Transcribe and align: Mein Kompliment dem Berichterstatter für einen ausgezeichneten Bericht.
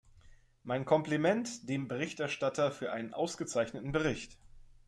Mein 0.63 0.83
Kompliment 0.85 1.69
dem 1.69 1.87
Berichterstatter 1.87 2.71
für 2.71 2.91
einen 2.91 3.13
ausgezeichneten 3.13 3.91
Bericht. 3.91 4.39